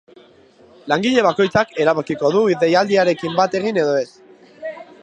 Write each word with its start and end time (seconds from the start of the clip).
Langile 0.91 1.25
bakoitzak 1.27 1.77
erabakiko 1.85 2.33
du 2.37 2.43
deialdiarekin 2.65 3.39
bat 3.43 3.61
egin 3.63 3.83
edo 3.85 3.95
ez. 4.01 4.11